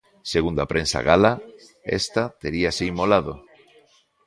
[0.33, 1.31] Segundo a prensa gala
[1.99, 3.33] esta teríase inmolado.